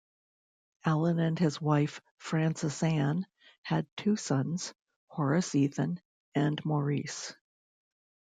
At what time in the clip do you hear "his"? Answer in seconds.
1.37-1.61